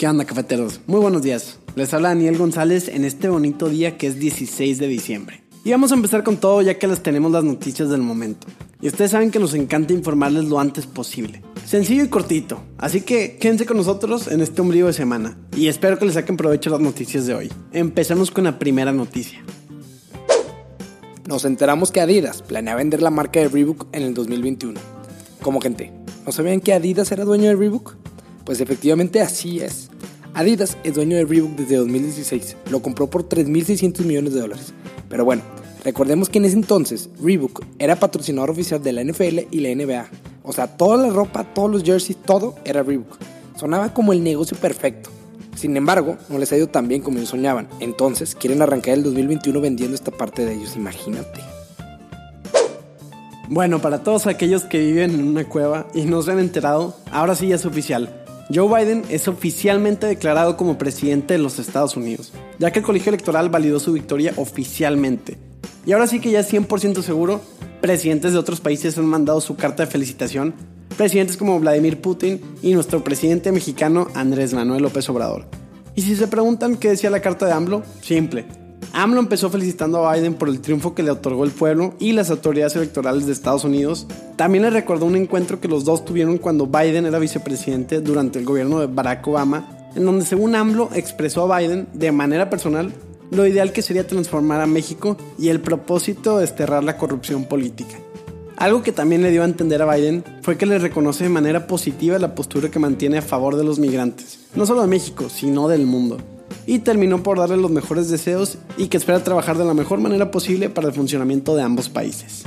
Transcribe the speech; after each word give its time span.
¿Qué 0.00 0.08
onda, 0.08 0.24
cafeteros? 0.24 0.80
Muy 0.86 0.98
buenos 0.98 1.20
días. 1.20 1.58
Les 1.74 1.92
habla 1.92 2.08
Daniel 2.08 2.38
González 2.38 2.88
en 2.88 3.04
este 3.04 3.28
bonito 3.28 3.68
día 3.68 3.98
que 3.98 4.06
es 4.06 4.18
16 4.18 4.78
de 4.78 4.88
diciembre. 4.88 5.42
Y 5.62 5.72
vamos 5.72 5.92
a 5.92 5.94
empezar 5.94 6.24
con 6.24 6.38
todo 6.38 6.62
ya 6.62 6.78
que 6.78 6.86
les 6.86 7.02
tenemos 7.02 7.30
las 7.30 7.44
noticias 7.44 7.90
del 7.90 8.00
momento. 8.00 8.46
Y 8.80 8.88
ustedes 8.88 9.10
saben 9.10 9.30
que 9.30 9.38
nos 9.38 9.52
encanta 9.52 9.92
informarles 9.92 10.46
lo 10.46 10.58
antes 10.58 10.86
posible. 10.86 11.42
Sencillo 11.66 12.02
y 12.02 12.08
cortito. 12.08 12.62
Así 12.78 13.02
que 13.02 13.36
quédense 13.36 13.66
con 13.66 13.76
nosotros 13.76 14.28
en 14.28 14.40
este 14.40 14.62
ombligo 14.62 14.86
de 14.86 14.94
semana. 14.94 15.36
Y 15.54 15.68
espero 15.68 15.98
que 15.98 16.06
les 16.06 16.14
saquen 16.14 16.38
provecho 16.38 16.70
las 16.70 16.80
noticias 16.80 17.26
de 17.26 17.34
hoy. 17.34 17.52
Empecemos 17.72 18.30
con 18.30 18.44
la 18.44 18.58
primera 18.58 18.92
noticia. 18.92 19.44
Nos 21.26 21.44
enteramos 21.44 21.90
que 21.90 22.00
Adidas 22.00 22.40
planea 22.40 22.74
vender 22.74 23.02
la 23.02 23.10
marca 23.10 23.40
de 23.40 23.48
Reebok 23.48 23.88
en 23.92 24.04
el 24.04 24.14
2021. 24.14 24.80
Como 25.42 25.60
gente, 25.60 25.92
¿no 26.24 26.32
sabían 26.32 26.62
que 26.62 26.72
Adidas 26.72 27.12
era 27.12 27.26
dueño 27.26 27.50
de 27.50 27.56
Reebok? 27.56 27.96
Pues 28.50 28.60
efectivamente 28.60 29.20
así 29.20 29.60
es. 29.60 29.90
Adidas 30.34 30.76
es 30.82 30.94
dueño 30.94 31.16
de 31.16 31.24
Reebok 31.24 31.52
desde 31.52 31.76
2016. 31.76 32.56
Lo 32.68 32.82
compró 32.82 33.08
por 33.08 33.28
3.600 33.28 34.00
millones 34.00 34.34
de 34.34 34.40
dólares. 34.40 34.74
Pero 35.08 35.24
bueno, 35.24 35.42
recordemos 35.84 36.28
que 36.28 36.38
en 36.38 36.46
ese 36.46 36.56
entonces 36.56 37.10
Reebok 37.22 37.64
era 37.78 38.00
patrocinador 38.00 38.50
oficial 38.50 38.82
de 38.82 38.92
la 38.92 39.04
NFL 39.04 39.38
y 39.52 39.60
la 39.60 39.72
NBA. 39.72 40.08
O 40.42 40.52
sea, 40.52 40.66
toda 40.66 40.96
la 40.96 41.10
ropa, 41.10 41.44
todos 41.44 41.70
los 41.70 41.84
jerseys, 41.84 42.18
todo 42.26 42.56
era 42.64 42.82
Reebok. 42.82 43.18
Sonaba 43.56 43.94
como 43.94 44.12
el 44.12 44.24
negocio 44.24 44.56
perfecto. 44.56 45.10
Sin 45.54 45.76
embargo, 45.76 46.16
no 46.28 46.36
les 46.36 46.50
ha 46.50 46.56
ido 46.56 46.66
tan 46.66 46.88
bien 46.88 47.02
como 47.02 47.18
ellos 47.18 47.30
soñaban. 47.30 47.68
Entonces, 47.78 48.34
quieren 48.34 48.62
arrancar 48.62 48.94
el 48.94 49.04
2021 49.04 49.60
vendiendo 49.60 49.94
esta 49.94 50.10
parte 50.10 50.44
de 50.44 50.54
ellos, 50.54 50.74
imagínate. 50.74 51.40
Bueno, 53.48 53.80
para 53.80 54.02
todos 54.02 54.26
aquellos 54.26 54.64
que 54.64 54.80
viven 54.80 55.10
en 55.12 55.28
una 55.28 55.44
cueva 55.44 55.86
y 55.94 56.02
no 56.02 56.20
se 56.22 56.32
han 56.32 56.40
enterado, 56.40 56.96
ahora 57.12 57.36
sí 57.36 57.46
ya 57.46 57.54
es 57.54 57.64
oficial. 57.64 58.19
Joe 58.52 58.66
Biden 58.66 59.04
es 59.08 59.28
oficialmente 59.28 60.08
declarado 60.08 60.56
como 60.56 60.76
presidente 60.76 61.34
de 61.34 61.38
los 61.38 61.60
Estados 61.60 61.96
Unidos, 61.96 62.32
ya 62.58 62.72
que 62.72 62.80
el 62.80 62.84
colegio 62.84 63.10
electoral 63.10 63.48
validó 63.48 63.78
su 63.78 63.92
victoria 63.92 64.32
oficialmente. 64.36 65.38
Y 65.86 65.92
ahora 65.92 66.08
sí 66.08 66.20
que 66.20 66.32
ya 66.32 66.40
es 66.40 66.52
100% 66.52 67.02
seguro, 67.02 67.40
presidentes 67.80 68.32
de 68.32 68.38
otros 68.38 68.60
países 68.60 68.98
han 68.98 69.06
mandado 69.06 69.40
su 69.40 69.54
carta 69.54 69.84
de 69.84 69.90
felicitación, 69.90 70.54
presidentes 70.96 71.36
como 71.36 71.60
Vladimir 71.60 72.00
Putin 72.00 72.40
y 72.60 72.74
nuestro 72.74 73.04
presidente 73.04 73.52
mexicano 73.52 74.08
Andrés 74.14 74.52
Manuel 74.52 74.82
López 74.82 75.08
Obrador. 75.08 75.46
Y 75.94 76.02
si 76.02 76.16
se 76.16 76.26
preguntan 76.26 76.76
qué 76.76 76.88
decía 76.88 77.10
la 77.10 77.22
carta 77.22 77.46
de 77.46 77.52
AMLO, 77.52 77.84
simple, 78.00 78.46
AMLO 78.92 79.20
empezó 79.20 79.50
felicitando 79.50 80.04
a 80.04 80.14
Biden 80.14 80.34
por 80.34 80.48
el 80.48 80.60
triunfo 80.60 80.94
que 80.94 81.04
le 81.04 81.12
otorgó 81.12 81.44
el 81.44 81.52
pueblo 81.52 81.94
y 82.00 82.12
las 82.12 82.30
autoridades 82.30 82.74
electorales 82.74 83.26
de 83.26 83.32
Estados 83.32 83.64
Unidos. 83.64 84.06
También 84.36 84.64
le 84.64 84.70
recordó 84.70 85.06
un 85.06 85.14
encuentro 85.14 85.60
que 85.60 85.68
los 85.68 85.84
dos 85.84 86.04
tuvieron 86.04 86.38
cuando 86.38 86.66
Biden 86.66 87.06
era 87.06 87.20
vicepresidente 87.20 88.00
durante 88.00 88.40
el 88.40 88.44
gobierno 88.44 88.80
de 88.80 88.86
Barack 88.86 89.26
Obama, 89.28 89.90
en 89.94 90.04
donde 90.04 90.24
según 90.24 90.56
AMLO 90.56 90.90
expresó 90.94 91.50
a 91.52 91.58
Biden 91.58 91.86
de 91.92 92.10
manera 92.10 92.50
personal 92.50 92.92
lo 93.30 93.46
ideal 93.46 93.72
que 93.72 93.82
sería 93.82 94.08
transformar 94.08 94.60
a 94.60 94.66
México 94.66 95.16
y 95.38 95.48
el 95.48 95.60
propósito 95.60 96.36
de 96.36 96.42
desterrar 96.42 96.82
la 96.82 96.96
corrupción 96.96 97.44
política. 97.44 97.94
Algo 98.56 98.82
que 98.82 98.92
también 98.92 99.22
le 99.22 99.30
dio 99.30 99.42
a 99.42 99.46
entender 99.46 99.80
a 99.80 99.94
Biden 99.94 100.24
fue 100.42 100.58
que 100.58 100.66
le 100.66 100.80
reconoce 100.80 101.24
de 101.24 101.30
manera 101.30 101.68
positiva 101.68 102.18
la 102.18 102.34
postura 102.34 102.70
que 102.70 102.80
mantiene 102.80 103.18
a 103.18 103.22
favor 103.22 103.56
de 103.56 103.64
los 103.64 103.78
migrantes, 103.78 104.40
no 104.56 104.66
solo 104.66 104.82
de 104.82 104.88
México, 104.88 105.28
sino 105.30 105.68
del 105.68 105.86
mundo 105.86 106.18
y 106.66 106.80
terminó 106.80 107.22
por 107.22 107.38
darle 107.38 107.56
los 107.56 107.70
mejores 107.70 108.08
deseos 108.08 108.58
y 108.76 108.88
que 108.88 108.96
espera 108.96 109.22
trabajar 109.22 109.58
de 109.58 109.64
la 109.64 109.74
mejor 109.74 110.00
manera 110.00 110.30
posible 110.30 110.70
para 110.70 110.88
el 110.88 110.94
funcionamiento 110.94 111.56
de 111.56 111.62
ambos 111.62 111.88
países. 111.88 112.44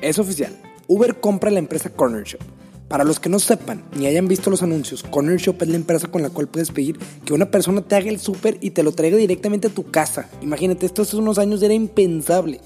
Es 0.00 0.18
oficial, 0.18 0.56
Uber 0.86 1.20
compra 1.20 1.50
la 1.50 1.58
empresa 1.58 1.90
Corner 1.90 2.24
Shop. 2.24 2.40
Para 2.88 3.04
los 3.04 3.20
que 3.20 3.28
no 3.28 3.38
sepan 3.38 3.82
ni 3.94 4.06
hayan 4.06 4.28
visto 4.28 4.48
los 4.48 4.62
anuncios, 4.62 5.02
Corner 5.02 5.38
Shop 5.38 5.60
es 5.60 5.68
la 5.68 5.76
empresa 5.76 6.08
con 6.08 6.22
la 6.22 6.30
cual 6.30 6.48
puedes 6.48 6.70
pedir 6.70 6.98
que 7.24 7.34
una 7.34 7.50
persona 7.50 7.82
te 7.82 7.94
haga 7.96 8.08
el 8.08 8.18
súper 8.18 8.56
y 8.62 8.70
te 8.70 8.82
lo 8.82 8.92
traiga 8.92 9.18
directamente 9.18 9.68
a 9.68 9.70
tu 9.70 9.90
casa. 9.90 10.30
Imagínate, 10.40 10.86
esto 10.86 11.02
hace 11.02 11.16
unos 11.16 11.38
años 11.38 11.62
era 11.62 11.74
impensable. 11.74 12.60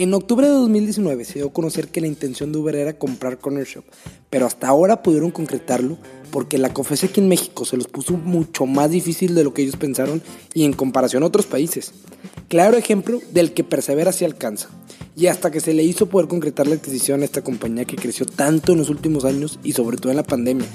En 0.00 0.14
octubre 0.14 0.46
de 0.46 0.54
2019 0.54 1.26
se 1.26 1.40
dio 1.40 1.48
a 1.48 1.52
conocer 1.52 1.88
que 1.88 2.00
la 2.00 2.06
intención 2.06 2.52
de 2.52 2.58
Uber 2.58 2.74
era 2.74 2.94
comprar 2.94 3.36
Corner 3.36 3.66
Shop, 3.66 3.84
pero 4.30 4.46
hasta 4.46 4.66
ahora 4.66 5.02
pudieron 5.02 5.30
concretarlo 5.30 5.98
porque 6.30 6.56
la 6.56 6.72
COFESE 6.72 7.08
aquí 7.08 7.20
en 7.20 7.28
México 7.28 7.66
se 7.66 7.76
los 7.76 7.86
puso 7.86 8.14
mucho 8.14 8.64
más 8.64 8.90
difícil 8.90 9.34
de 9.34 9.44
lo 9.44 9.52
que 9.52 9.60
ellos 9.60 9.76
pensaron 9.76 10.22
y 10.54 10.64
en 10.64 10.72
comparación 10.72 11.22
a 11.22 11.26
otros 11.26 11.44
países. 11.44 11.92
Claro 12.48 12.78
ejemplo 12.78 13.20
del 13.34 13.52
que 13.52 13.62
persevera 13.62 14.10
si 14.12 14.24
alcanza. 14.24 14.70
Y 15.16 15.26
hasta 15.26 15.50
que 15.50 15.60
se 15.60 15.74
le 15.74 15.82
hizo 15.82 16.06
poder 16.06 16.28
concretar 16.28 16.66
la 16.66 16.76
adquisición 16.76 17.20
a 17.20 17.26
esta 17.26 17.44
compañía 17.44 17.84
que 17.84 17.96
creció 17.96 18.24
tanto 18.24 18.72
en 18.72 18.78
los 18.78 18.88
últimos 18.88 19.26
años 19.26 19.60
y 19.62 19.72
sobre 19.72 19.98
todo 19.98 20.12
en 20.12 20.16
la 20.16 20.22
pandemia. 20.22 20.66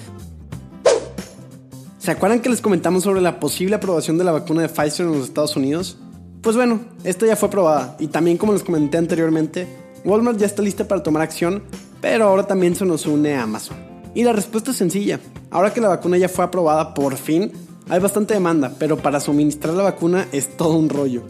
¿Se 1.98 2.12
acuerdan 2.12 2.44
que 2.44 2.50
les 2.50 2.62
comentamos 2.62 3.02
sobre 3.02 3.22
la 3.22 3.40
posible 3.40 3.74
aprobación 3.74 4.20
de 4.20 4.24
la 4.24 4.34
vacuna 4.34 4.62
de 4.62 4.70
Pfizer 4.70 5.08
en 5.08 5.14
los 5.14 5.24
Estados 5.24 5.56
Unidos? 5.56 5.98
Pues 6.46 6.56
bueno, 6.56 6.80
esta 7.04 7.26
ya 7.26 7.36
fue 7.36 7.48
aprobada 7.48 7.98
y 7.98 8.06
también 8.06 8.38
como 8.38 8.54
les 8.54 8.62
comenté 8.62 9.00
anteriormente, 9.00 9.66
Walmart 10.04 10.38
ya 10.38 10.46
está 10.46 10.62
lista 10.62 10.88
para 10.88 11.02
tomar 11.02 11.24
acción, 11.24 11.64
pero 12.02 12.26
ahora 12.26 12.46
también 12.46 12.76
se 12.76 12.86
nos 12.86 13.08
une 13.08 13.34
a 13.34 13.42
Amazon. 13.42 13.76
Y 14.14 14.24
la 14.24 14.32
respuesta 14.32 14.70
es 14.70 14.78
sencilla. 14.78 15.20
Ahora 15.50 15.74
que 15.74 15.82
la 15.82 15.88
vacuna 15.88 16.20
ya 16.20 16.30
fue 16.30 16.46
aprobada 16.46 16.94
por 16.94 17.18
fin, 17.18 17.52
hay 17.90 18.00
bastante 18.00 18.36
demanda, 18.36 18.72
pero 18.78 18.96
para 18.96 19.20
suministrar 19.20 19.74
la 19.74 19.82
vacuna 19.82 20.28
es 20.32 20.56
todo 20.56 20.78
un 20.78 20.88
rollo. 20.88 21.24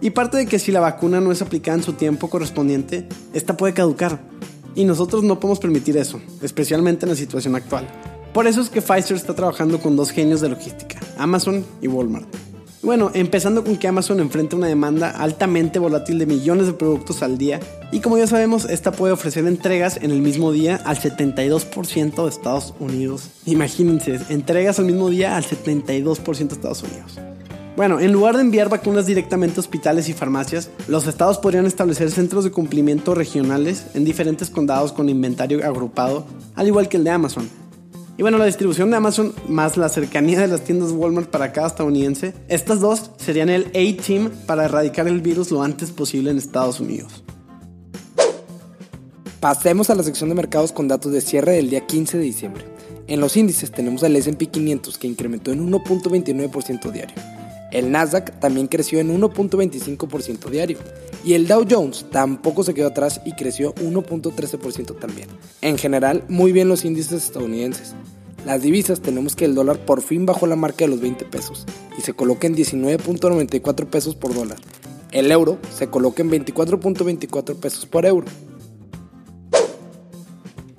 Y 0.00 0.08
parte 0.08 0.38
de 0.38 0.46
que 0.46 0.58
si 0.58 0.72
la 0.72 0.80
vacuna 0.80 1.20
no 1.20 1.30
es 1.30 1.42
aplicada 1.42 1.76
en 1.76 1.84
su 1.84 1.92
tiempo 1.92 2.30
correspondiente, 2.30 3.06
esta 3.34 3.58
puede 3.58 3.74
caducar. 3.74 4.18
Y 4.74 4.86
nosotros 4.86 5.24
no 5.24 5.40
podemos 5.40 5.58
permitir 5.60 5.98
eso, 5.98 6.22
especialmente 6.40 7.04
en 7.04 7.10
la 7.10 7.16
situación 7.16 7.54
actual. 7.54 7.86
Por 8.32 8.46
eso 8.46 8.62
es 8.62 8.70
que 8.70 8.80
Pfizer 8.80 9.18
está 9.18 9.34
trabajando 9.34 9.78
con 9.78 9.94
dos 9.94 10.10
genios 10.10 10.40
de 10.40 10.48
logística, 10.48 10.98
Amazon 11.18 11.66
y 11.82 11.86
Walmart. 11.86 12.43
Bueno, 12.84 13.10
empezando 13.14 13.64
con 13.64 13.78
que 13.78 13.88
Amazon 13.88 14.20
enfrenta 14.20 14.56
una 14.56 14.66
demanda 14.66 15.08
altamente 15.08 15.78
volátil 15.78 16.18
de 16.18 16.26
millones 16.26 16.66
de 16.66 16.74
productos 16.74 17.22
al 17.22 17.38
día 17.38 17.58
y 17.90 18.00
como 18.00 18.18
ya 18.18 18.26
sabemos, 18.26 18.66
esta 18.66 18.92
puede 18.92 19.14
ofrecer 19.14 19.46
entregas 19.46 19.96
en 20.02 20.10
el 20.10 20.20
mismo 20.20 20.52
día 20.52 20.78
al 20.84 20.98
72% 20.98 22.22
de 22.22 22.28
Estados 22.28 22.74
Unidos. 22.78 23.30
Imagínense, 23.46 24.20
entregas 24.28 24.78
al 24.78 24.84
mismo 24.84 25.08
día 25.08 25.38
al 25.38 25.44
72% 25.44 26.48
de 26.48 26.54
Estados 26.54 26.82
Unidos. 26.82 27.18
Bueno, 27.74 28.00
en 28.00 28.12
lugar 28.12 28.36
de 28.36 28.42
enviar 28.42 28.68
vacunas 28.68 29.06
directamente 29.06 29.58
a 29.58 29.62
hospitales 29.62 30.10
y 30.10 30.12
farmacias, 30.12 30.68
los 30.86 31.06
estados 31.06 31.38
podrían 31.38 31.64
establecer 31.64 32.10
centros 32.10 32.44
de 32.44 32.50
cumplimiento 32.50 33.14
regionales 33.14 33.86
en 33.94 34.04
diferentes 34.04 34.50
condados 34.50 34.92
con 34.92 35.08
inventario 35.08 35.64
agrupado, 35.66 36.26
al 36.54 36.66
igual 36.66 36.90
que 36.90 36.98
el 36.98 37.04
de 37.04 37.10
Amazon, 37.10 37.48
y 38.16 38.22
bueno, 38.22 38.38
la 38.38 38.46
distribución 38.46 38.90
de 38.90 38.96
Amazon 38.96 39.34
más 39.48 39.76
la 39.76 39.88
cercanía 39.88 40.40
de 40.40 40.46
las 40.46 40.62
tiendas 40.62 40.92
Walmart 40.92 41.30
para 41.30 41.52
cada 41.52 41.66
estadounidense, 41.66 42.32
estas 42.48 42.80
dos 42.80 43.10
serían 43.16 43.48
el 43.48 43.66
A-Team 43.68 44.30
para 44.46 44.66
erradicar 44.66 45.08
el 45.08 45.20
virus 45.20 45.50
lo 45.50 45.62
antes 45.62 45.90
posible 45.90 46.30
en 46.30 46.38
Estados 46.38 46.78
Unidos. 46.78 47.24
Pasemos 49.40 49.90
a 49.90 49.94
la 49.94 50.02
sección 50.02 50.28
de 50.28 50.36
mercados 50.36 50.72
con 50.72 50.88
datos 50.88 51.12
de 51.12 51.20
cierre 51.20 51.52
del 51.52 51.70
día 51.70 51.86
15 51.86 52.16
de 52.18 52.24
diciembre. 52.24 52.64
En 53.08 53.20
los 53.20 53.36
índices 53.36 53.70
tenemos 53.70 54.02
al 54.02 54.16
S&P 54.16 54.46
500 54.46 54.96
que 54.96 55.06
incrementó 55.06 55.52
en 55.52 55.70
1.29% 55.70 56.90
diario. 56.90 57.16
El 57.70 57.90
Nasdaq 57.90 58.38
también 58.38 58.68
creció 58.68 59.00
en 59.00 59.20
1.25% 59.20 60.48
diario. 60.48 60.78
Y 61.24 61.32
el 61.32 61.48
Dow 61.48 61.64
Jones 61.68 62.04
tampoco 62.10 62.64
se 62.64 62.74
quedó 62.74 62.88
atrás 62.88 63.22
y 63.24 63.32
creció 63.32 63.74
1.13% 63.76 64.98
también. 64.98 65.28
En 65.62 65.78
general, 65.78 66.24
muy 66.28 66.52
bien 66.52 66.68
los 66.68 66.84
índices 66.84 67.24
estadounidenses. 67.24 67.94
Las 68.44 68.60
divisas 68.60 69.00
tenemos 69.00 69.34
que 69.34 69.46
el 69.46 69.54
dólar 69.54 69.78
por 69.78 70.02
fin 70.02 70.26
bajó 70.26 70.46
la 70.46 70.56
marca 70.56 70.84
de 70.84 70.88
los 70.88 71.00
20 71.00 71.24
pesos 71.24 71.64
y 71.96 72.02
se 72.02 72.12
coloca 72.12 72.46
en 72.46 72.54
19.94 72.54 73.86
pesos 73.86 74.16
por 74.16 74.34
dólar. 74.34 74.58
El 75.12 75.32
euro 75.32 75.58
se 75.74 75.88
coloca 75.88 76.22
en 76.22 76.30
24.24 76.30 77.56
pesos 77.56 77.86
por 77.86 78.04
euro. 78.04 78.26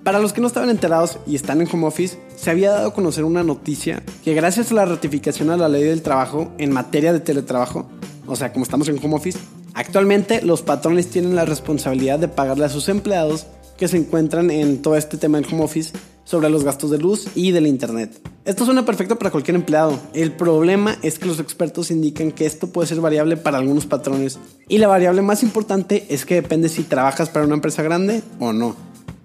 Para 0.04 0.20
los 0.20 0.34
que 0.34 0.42
no 0.42 0.46
estaban 0.46 0.70
enterados 0.70 1.18
y 1.26 1.36
están 1.36 1.62
en 1.62 1.68
home 1.72 1.88
office, 1.88 2.20
se 2.36 2.52
había 2.52 2.70
dado 2.70 2.90
a 2.90 2.94
conocer 2.94 3.24
una 3.24 3.42
noticia 3.42 4.04
que 4.24 4.36
gracias 4.36 4.70
a 4.70 4.76
la 4.76 4.86
ratificación 4.86 5.50
a 5.50 5.58
la 5.58 5.68
ley 5.68 5.84
del 5.84 6.04
trabajo 6.04 6.52
en 6.60 6.72
materia 6.72 7.12
de 7.12 7.22
teletrabajo, 7.22 7.90
o 8.28 8.36
sea, 8.36 8.54
como 8.54 8.62
estamos 8.62 8.88
en 8.90 9.04
home 9.04 9.16
office, 9.16 9.40
actualmente 9.76 10.42
los 10.42 10.64
patrones 10.64 11.08
tienen 11.08 11.36
la 11.36 11.46
responsabilidad 11.46 12.18
de 12.18 12.28
pagarle 12.28 12.66
a 12.66 12.70
sus 12.70 12.90
empleados 12.90 13.46
que 13.78 13.88
se 13.88 13.98
encuentran 13.98 14.50
en 14.50 14.82
todo 14.82 14.96
este 14.96 15.18
tema 15.18 15.38
en 15.38 15.46
home 15.46 15.64
office 15.64 15.94
sobre 16.24 16.50
los 16.50 16.64
gastos 16.64 16.90
de 16.90 16.98
luz 16.98 17.28
y 17.36 17.52
del 17.52 17.68
internet. 17.68 18.20
Esto 18.46 18.66
suena 18.66 18.86
perfecto 18.86 19.18
para 19.18 19.32
cualquier 19.32 19.56
empleado. 19.56 20.00
El 20.14 20.32
problema 20.32 20.98
es 21.04 21.20
que 21.20 21.28
los 21.28 21.40
expertos 21.40 21.92
indican 21.92 22.32
que 22.32 22.46
esto 22.46 22.68
puede 22.68 22.88
ser 22.88 23.00
variable 23.00 23.38
para 23.38 23.58
algunos 23.58 23.86
patrones 23.86 24.40
y 24.68 24.80
la 24.80 24.88
variable 24.88 25.22
más 25.22 25.44
importante 25.44 26.06
es 26.10 26.26
que 26.26 26.36
depende 26.36 26.70
si 26.70 26.84
trabajas 26.84 27.30
para 27.30 27.46
una 27.46 27.56
empresa 27.56 27.84
grande 27.84 28.24
o 28.40 28.54
no. 28.54 28.76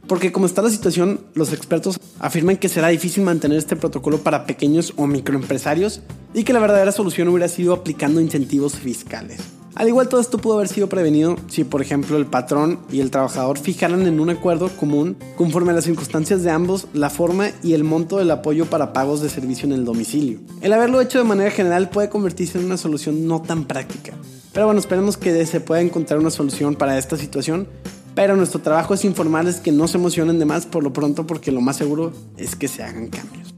Porque 0.06 0.32
como 0.32 0.46
está 0.46 0.61
la 0.61 0.70
situación, 0.70 1.20
los 1.35 1.53
expertos 1.53 2.00
afirman 2.19 2.56
que 2.56 2.69
será 2.69 2.88
difícil 2.88 3.23
mantener 3.23 3.58
este 3.58 3.76
protocolo 3.76 4.19
para 4.19 4.44
pequeños 4.44 4.93
o 4.96 5.06
microempresarios 5.06 6.00
y 6.35 6.43
que 6.43 6.53
la 6.53 6.58
verdadera 6.58 6.91
solución 6.91 7.29
hubiera 7.29 7.46
sido 7.46 7.73
aplicando 7.73 8.20
incentivos 8.20 8.75
fiscales. 8.75 9.60
Al 9.75 9.88
igual 9.88 10.08
todo 10.08 10.20
esto 10.20 10.38
pudo 10.38 10.55
haber 10.55 10.69
sido 10.69 10.88
prevenido 10.88 11.37
si 11.49 11.64
por 11.64 11.81
ejemplo 11.81 12.17
el 12.17 12.26
patrón 12.26 12.81
y 12.90 13.00
el 13.00 13.11
trabajador 13.11 13.58
fijaran 13.58 14.06
en 14.06 14.20
un 14.20 14.31
acuerdo 14.31 14.69
común 14.69 15.17
conforme 15.37 15.70
a 15.70 15.75
las 15.75 15.84
circunstancias 15.84 16.43
de 16.43 16.50
ambos 16.50 16.88
la 16.93 17.08
forma 17.08 17.50
y 17.62 17.75
el 17.75 17.84
monto 17.84 18.19
del 18.19 18.31
apoyo 18.31 18.67
para 18.67 18.93
pagos 18.93 19.20
de 19.20 19.28
servicio 19.28 19.67
en 19.67 19.72
el 19.72 19.84
domicilio. 19.84 20.40
El 20.61 20.72
haberlo 20.72 21.00
hecho 21.00 21.19
de 21.19 21.25
manera 21.25 21.50
general 21.50 21.90
puede 21.90 22.08
convertirse 22.08 22.58
en 22.58 22.64
una 22.67 22.76
solución 22.76 23.26
no 23.26 23.43
tan 23.43 23.64
práctica. 23.64 24.12
Pero 24.52 24.67
bueno, 24.67 24.81
esperemos 24.81 25.17
que 25.17 25.46
se 25.46 25.61
pueda 25.61 25.81
encontrar 25.81 26.19
una 26.19 26.31
solución 26.31 26.75
para 26.75 26.99
esta 26.99 27.17
situación 27.17 27.69
pero 28.14 28.37
nuestro 28.37 28.61
trabajo 28.61 28.94
es 28.94 29.05
informarles 29.05 29.61
que 29.61 29.72
no 29.72 29.88
se 29.88 29.99
emocionen 29.99 30.38
de 30.38 30.44
más 30.44 30.67
por 30.67 30.82
lo 30.82 30.93
pronto 30.93 31.26
porque 31.26 31.52
lo 31.52 31.61
más 31.61 31.76
seguro 31.76 32.12
es 32.37 32.56
que 32.56 32.69
se 32.69 32.82
hagan 32.82 33.08
cambios. 33.08 33.55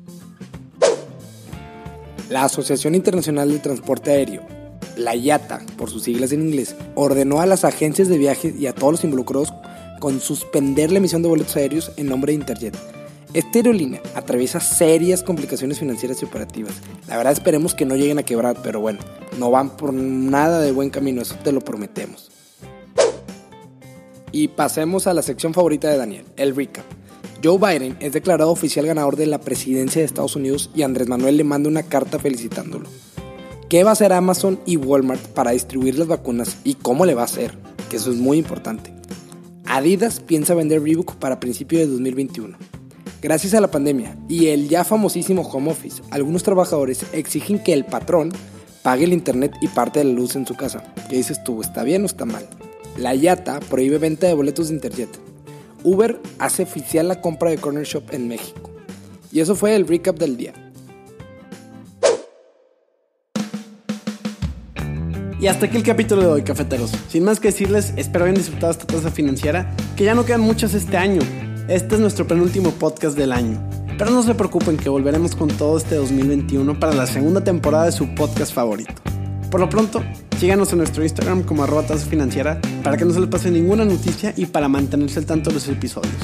La 2.28 2.44
Asociación 2.44 2.94
Internacional 2.94 3.50
de 3.50 3.58
Transporte 3.58 4.10
Aéreo, 4.10 4.42
la 4.96 5.14
IATA 5.14 5.60
por 5.76 5.90
sus 5.90 6.04
siglas 6.04 6.32
en 6.32 6.42
inglés, 6.42 6.76
ordenó 6.94 7.40
a 7.40 7.46
las 7.46 7.64
agencias 7.64 8.08
de 8.08 8.18
viajes 8.18 8.54
y 8.58 8.66
a 8.66 8.74
todos 8.74 8.92
los 8.92 9.04
involucrados 9.04 9.52
con 10.00 10.20
suspender 10.20 10.90
la 10.90 10.98
emisión 10.98 11.22
de 11.22 11.28
boletos 11.28 11.56
aéreos 11.56 11.92
en 11.96 12.06
nombre 12.06 12.32
de 12.32 12.38
Interjet. 12.38 12.76
Esta 13.34 13.60
aerolínea 13.60 14.02
atraviesa 14.14 14.60
serias 14.60 15.22
complicaciones 15.22 15.78
financieras 15.78 16.20
y 16.20 16.26
operativas. 16.26 16.74
La 17.08 17.16
verdad 17.16 17.32
esperemos 17.32 17.74
que 17.74 17.86
no 17.86 17.96
lleguen 17.96 18.18
a 18.18 18.24
quebrar, 18.24 18.58
pero 18.62 18.80
bueno, 18.80 18.98
no 19.38 19.50
van 19.50 19.76
por 19.76 19.94
nada 19.94 20.60
de 20.60 20.72
buen 20.72 20.90
camino, 20.90 21.22
eso 21.22 21.36
te 21.42 21.52
lo 21.52 21.60
prometemos. 21.60 22.30
Y 24.32 24.48
pasemos 24.48 25.06
a 25.06 25.14
la 25.14 25.22
sección 25.22 25.54
favorita 25.54 25.88
de 25.88 25.96
Daniel, 25.96 26.24
el 26.36 26.54
recap. 26.54 26.84
Joe 27.42 27.58
Biden 27.58 27.96
es 28.00 28.12
declarado 28.12 28.50
oficial 28.50 28.86
ganador 28.86 29.16
de 29.16 29.26
la 29.26 29.40
presidencia 29.40 30.00
de 30.00 30.06
Estados 30.06 30.36
Unidos 30.36 30.70
y 30.74 30.82
Andrés 30.82 31.08
Manuel 31.08 31.36
le 31.36 31.44
manda 31.44 31.68
una 31.68 31.82
carta 31.82 32.18
felicitándolo. 32.18 32.88
¿Qué 33.72 33.84
va 33.84 33.88
a 33.88 33.92
hacer 33.94 34.12
Amazon 34.12 34.60
y 34.66 34.76
Walmart 34.76 35.28
para 35.28 35.52
distribuir 35.52 35.98
las 35.98 36.06
vacunas 36.06 36.58
y 36.62 36.74
cómo 36.74 37.06
le 37.06 37.14
va 37.14 37.22
a 37.22 37.24
hacer? 37.24 37.56
Que 37.88 37.96
eso 37.96 38.10
es 38.10 38.18
muy 38.18 38.36
importante. 38.36 38.92
Adidas 39.64 40.20
piensa 40.20 40.52
vender 40.52 40.82
Reebok 40.82 41.14
para 41.14 41.40
principios 41.40 41.80
de 41.80 41.86
2021. 41.86 42.58
Gracias 43.22 43.54
a 43.54 43.62
la 43.62 43.70
pandemia 43.70 44.18
y 44.28 44.48
el 44.48 44.68
ya 44.68 44.84
famosísimo 44.84 45.40
home 45.40 45.70
office, 45.70 46.02
algunos 46.10 46.42
trabajadores 46.42 47.06
exigen 47.14 47.60
que 47.60 47.72
el 47.72 47.86
patrón 47.86 48.32
pague 48.82 49.04
el 49.04 49.14
internet 49.14 49.54
y 49.62 49.68
parte 49.68 50.00
de 50.00 50.04
la 50.04 50.12
luz 50.12 50.36
en 50.36 50.46
su 50.46 50.54
casa. 50.54 50.92
¿Qué 51.08 51.16
dices 51.16 51.42
tú? 51.42 51.62
¿Está 51.62 51.82
bien 51.82 52.02
o 52.02 52.04
está 52.04 52.26
mal? 52.26 52.46
La 52.98 53.14
IATA 53.14 53.58
prohíbe 53.70 53.96
venta 53.96 54.26
de 54.26 54.34
boletos 54.34 54.68
de 54.68 54.74
Interjet. 54.74 55.18
Uber 55.82 56.20
hace 56.38 56.64
oficial 56.64 57.08
la 57.08 57.22
compra 57.22 57.48
de 57.48 57.56
Corner 57.56 57.86
Shop 57.86 58.04
en 58.12 58.28
México. 58.28 58.70
Y 59.32 59.40
eso 59.40 59.54
fue 59.54 59.74
el 59.74 59.88
recap 59.88 60.18
del 60.18 60.36
día. 60.36 60.52
Y 65.42 65.48
hasta 65.48 65.66
aquí 65.66 65.76
el 65.76 65.82
capítulo 65.82 66.22
de 66.22 66.28
hoy, 66.28 66.42
cafeteros. 66.42 66.92
Sin 67.08 67.24
más 67.24 67.40
que 67.40 67.48
decirles, 67.48 67.94
espero 67.96 68.26
hayan 68.26 68.36
disfrutado 68.36 68.70
esta 68.70 68.86
tasa 68.86 69.10
financiera, 69.10 69.74
que 69.96 70.04
ya 70.04 70.14
no 70.14 70.24
quedan 70.24 70.42
muchas 70.42 70.72
este 70.72 70.96
año. 70.96 71.20
Este 71.66 71.96
es 71.96 72.00
nuestro 72.00 72.28
penúltimo 72.28 72.70
podcast 72.70 73.18
del 73.18 73.32
año. 73.32 73.60
Pero 73.98 74.12
no 74.12 74.22
se 74.22 74.36
preocupen 74.36 74.76
que 74.76 74.88
volveremos 74.88 75.34
con 75.34 75.48
todo 75.48 75.78
este 75.78 75.96
2021 75.96 76.78
para 76.78 76.94
la 76.94 77.08
segunda 77.08 77.42
temporada 77.42 77.86
de 77.86 77.90
su 77.90 78.14
podcast 78.14 78.54
favorito. 78.54 78.94
Por 79.50 79.58
lo 79.58 79.68
pronto, 79.68 80.00
síganos 80.38 80.70
en 80.70 80.78
nuestro 80.78 81.02
Instagram 81.02 81.42
como 81.42 81.64
arroba 81.64 81.88
tasa 81.88 82.06
financiera 82.06 82.60
para 82.84 82.96
que 82.96 83.04
no 83.04 83.12
se 83.12 83.18
les 83.18 83.28
pase 83.28 83.50
ninguna 83.50 83.84
noticia 83.84 84.32
y 84.36 84.46
para 84.46 84.68
mantenerse 84.68 85.18
al 85.18 85.26
tanto 85.26 85.50
de 85.50 85.54
los 85.54 85.68
episodios. 85.68 86.14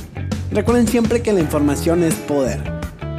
Recuerden 0.53 0.87
siempre 0.87 1.23
que 1.23 1.33
la 1.33 1.41
información 1.41 2.05
es 2.05 2.15
poder. 2.15 2.63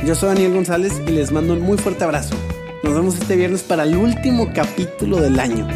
Yo 0.06 0.16
soy 0.16 0.30
Daniel 0.30 0.54
González 0.54 0.94
y 1.06 1.12
les 1.12 1.34
mando 1.34 1.52
un 1.52 1.62
muy 1.62 1.78
fuerte 1.78 2.06
abrazo. 2.06 2.38
Nos 2.84 2.94
vemos 2.94 3.16
este 3.16 3.36
viernes 3.36 3.63
para 3.63 3.84
el 3.84 3.98
último 3.98 4.54
capítulo 4.54 5.19
del 5.19 5.38
año. 5.42 5.68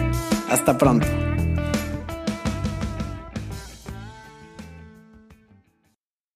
Hasta 0.53 0.77
pronto. 0.77 1.22